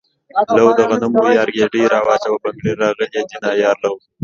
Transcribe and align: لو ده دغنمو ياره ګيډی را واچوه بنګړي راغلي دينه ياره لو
لو 0.57 0.65
ده 0.77 0.83
دغنمو 0.89 1.23
ياره 1.37 1.51
ګيډی 1.57 1.81
را 1.93 1.99
واچوه 2.07 2.37
بنګړي 2.43 2.73
راغلي 2.81 3.07
دينه 3.31 3.49
ياره 3.63 3.79
لو 3.83 3.93